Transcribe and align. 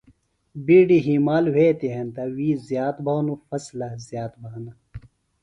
بِیڈیۡ 0.65 1.03
ہیمال 1.07 1.45
وھئتیۡ 1.55 1.93
ہینتہ 1.95 2.23
وِی 2.35 2.49
زِیات 2.67 2.95
بھانوۡ۔ 3.05 3.41
فصلہ 3.47 3.89
زِیات 4.07 4.33
بھانہ۔ 4.43 4.71